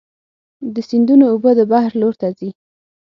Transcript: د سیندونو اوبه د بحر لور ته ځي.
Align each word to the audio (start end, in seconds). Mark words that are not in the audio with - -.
د 0.73 0.75
سیندونو 0.89 1.25
اوبه 1.33 1.51
د 1.55 1.61
بحر 1.71 1.91
لور 2.01 2.13
ته 2.21 2.27
ځي. 2.37 2.49